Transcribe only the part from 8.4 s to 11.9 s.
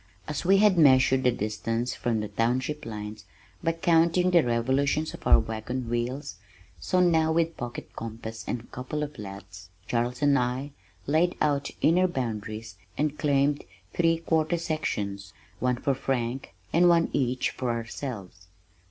and a couple of laths, Charles and I laid out